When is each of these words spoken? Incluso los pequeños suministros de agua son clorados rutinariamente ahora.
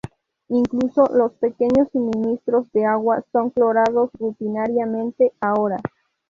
Incluso 0.49 1.05
los 1.13 1.33
pequeños 1.33 1.87
suministros 1.91 2.65
de 2.73 2.85
agua 2.85 3.23
son 3.31 3.51
clorados 3.51 4.09
rutinariamente 4.17 5.31
ahora. 5.39 5.77